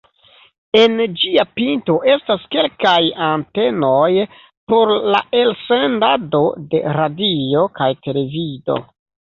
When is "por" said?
4.73-4.95